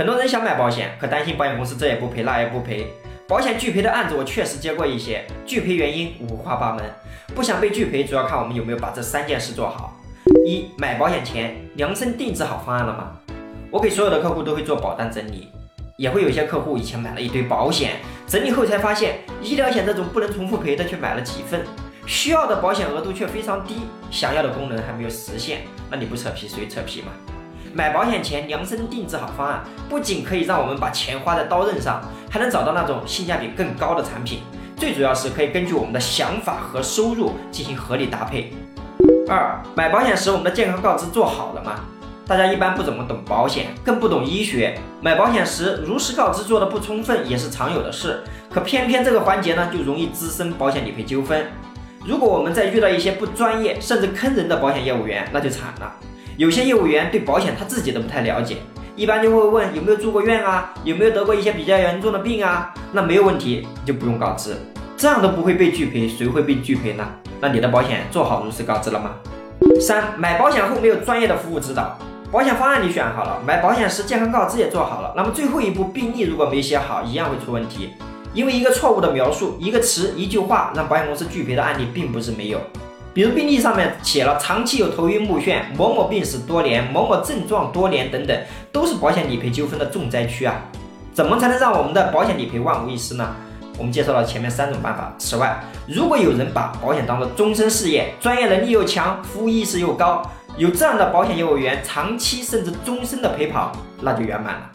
[0.00, 2.90] 很多人想买保险，可担心保险公司这也不赔那也不赔。
[3.28, 6.82] 保险拒赔的案子我确实接过一些，拒赔原因五花八门。
[7.34, 9.94] 不想被拒赔，主要看我们有没有把这三件事做好。
[10.46, 13.10] 一、买保险前量身定制好方案了吗？
[13.70, 15.48] 我给所有的客户都会做保单整理，
[15.98, 17.96] 也会有些客户以前买了一堆保险，
[18.26, 21.60] 整理后才发现医疗险这种不能重复赔的却买了几份，
[22.06, 25.58] 需要的保险额度却非常低，想要的功能还没有实现，
[25.90, 27.12] 那你不扯皮谁扯皮嘛？
[27.72, 34.40] 买保险前量身定制好方案，不仅可以让我们把钱花在刀刃上，还能找到那种性价比更高的产品。
[34.76, 38.52] 最主要是可以根据我们的想法和收入进行合理搭配。
[39.28, 41.80] 二、买保险时我们的健康告知做好了吗？
[42.26, 48.22] 大家一般不怎么懂保险，更不懂医学，买保险时如实告知做的不充分也是常有的事。
[48.52, 51.46] 可偏偏这个环节呢，就容易滋生保险理赔纠纷。
[52.04, 55.92] 如果我们再遇到一些不专业甚至坑人的保险业务员，那就惨了。
[56.36, 58.56] 有些业务员对保险他自己都不太了解，
[58.96, 62.72] 一般就会问有没有住过院啊，有没有得过一些比较严重的病啊？
[62.92, 64.56] 那没有问题就不用告知，
[64.96, 67.06] 这样都不会被拒赔，谁会被拒赔呢？
[67.40, 69.12] 那你的保险做好如实告知了吗？
[69.80, 71.98] 三、买保险后没有专业的服务指导，
[72.30, 77.90] 保险方案你选好了，买保险时健康告知也做好了，那么最后一步病历如果没写好，一样会出问题，
[78.32, 82.60] 因为一个错误的描述，一个词，一句话，让保险公司拒赔的案例并不是没有。
[83.12, 90.62] 比如病历上面写了长期有头晕目眩，某某病史多年，某某症状多年等等，都是保险理赔纠纷的重灾区啊！
[91.12, 93.34] 怎么才能让我们的保险理赔万无一失呢？
[93.76, 95.12] 我们介绍了前面三种办法。
[95.18, 95.58] 此外，
[95.88, 100.22] 如果有人把保险当做终身事业，专业能力又强，服务意识又高，
[100.56, 104.70] 有这样的保险业务员长期甚至终身的陪跑，那就圆满了。